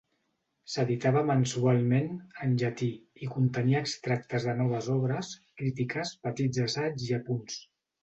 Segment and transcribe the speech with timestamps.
[0.75, 2.09] S'editava mensualment,
[2.47, 2.89] en llatí,
[3.27, 7.65] i contenia extractes de noves obres, crítiques, petits assaigs i apunts.